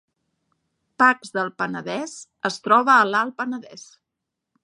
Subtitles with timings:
[1.03, 2.15] Pacs del Penedès
[2.51, 3.85] es troba a l’Alt Penedès